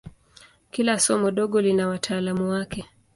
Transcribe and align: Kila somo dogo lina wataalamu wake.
Kila 0.71 0.99
somo 0.99 1.31
dogo 1.31 1.61
lina 1.61 1.87
wataalamu 1.87 2.49
wake. 2.49 2.85